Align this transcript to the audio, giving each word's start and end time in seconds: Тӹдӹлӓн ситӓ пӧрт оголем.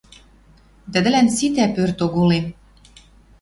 Тӹдӹлӓн 0.91 1.27
ситӓ 1.35 1.65
пӧрт 1.75 1.99
оголем. 2.05 2.45